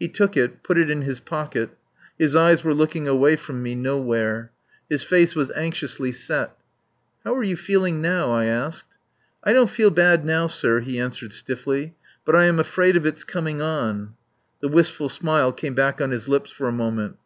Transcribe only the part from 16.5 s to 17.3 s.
for a moment.